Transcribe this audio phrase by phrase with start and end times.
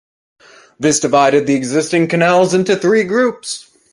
[0.79, 3.69] This divided the existing canals into three groups.